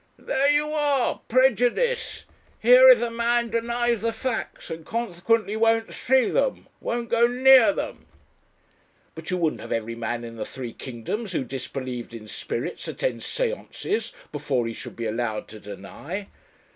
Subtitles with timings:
[0.17, 1.21] "There you are!
[1.27, 2.23] Prejudice!
[2.59, 7.71] Here is a man denies the facts and consequently won't see them, won't go near
[7.71, 8.07] them."
[9.13, 13.21] "But you wouldn't have every man in the three kingdoms, who disbelieved in spirits, attend
[13.21, 16.25] séances before he should be allowed to deny?"